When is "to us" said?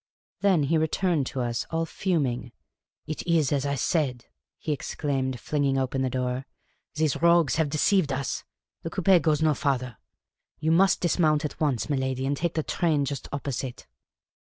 1.27-1.67